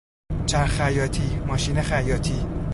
چرخ 0.45 0.87
خیاطی، 0.87 1.35
ماشین 1.47 1.81
خیاطی 1.81 2.45